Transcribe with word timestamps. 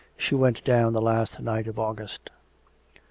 She 0.17 0.33
went 0.33 0.63
down 0.63 0.93
the 0.93 0.99
last 1.01 1.39
night 1.39 1.67
of 1.67 1.77
August. 1.77 2.31